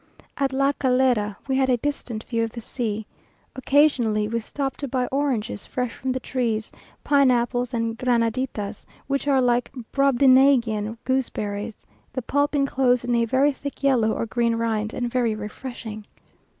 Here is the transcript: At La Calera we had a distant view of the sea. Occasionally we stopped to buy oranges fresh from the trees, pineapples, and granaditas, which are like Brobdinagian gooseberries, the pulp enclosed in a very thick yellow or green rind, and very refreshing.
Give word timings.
At 0.35 0.51
La 0.51 0.71
Calera 0.71 1.37
we 1.47 1.57
had 1.57 1.69
a 1.69 1.77
distant 1.77 2.23
view 2.23 2.43
of 2.43 2.53
the 2.53 2.59
sea. 2.59 3.05
Occasionally 3.55 4.27
we 4.27 4.39
stopped 4.39 4.79
to 4.79 4.87
buy 4.87 5.05
oranges 5.11 5.67
fresh 5.67 5.93
from 5.93 6.11
the 6.11 6.19
trees, 6.19 6.71
pineapples, 7.03 7.71
and 7.71 7.95
granaditas, 7.99 8.87
which 9.05 9.27
are 9.27 9.39
like 9.39 9.71
Brobdinagian 9.91 10.97
gooseberries, 11.03 11.77
the 12.13 12.23
pulp 12.23 12.55
enclosed 12.55 13.05
in 13.05 13.13
a 13.13 13.25
very 13.25 13.53
thick 13.53 13.83
yellow 13.83 14.11
or 14.11 14.25
green 14.25 14.55
rind, 14.55 14.91
and 14.91 15.07
very 15.07 15.35
refreshing. 15.35 16.07